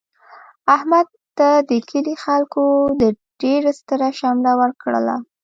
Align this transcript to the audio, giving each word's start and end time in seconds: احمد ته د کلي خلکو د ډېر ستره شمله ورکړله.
احمد 0.75 1.07
ته 1.37 1.47
د 1.69 1.71
کلي 1.89 2.15
خلکو 2.23 2.63
د 3.01 3.03
ډېر 3.41 3.61
ستره 3.79 4.09
شمله 4.19 4.51
ورکړله. 4.61 5.15